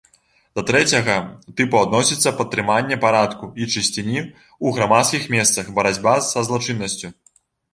[0.59, 1.17] Да трэцяга
[1.59, 7.07] тыпу адносіцца падтрыманне парадку і чысціні ў грамадскіх месцах, барацьба са злачыннасцю.